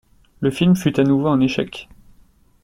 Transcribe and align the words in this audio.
Le 0.39 0.49
film 0.49 0.75
fut 0.75 0.99
à 0.99 1.03
nouveau 1.03 1.27
un 1.27 1.41
échec. 1.41 1.87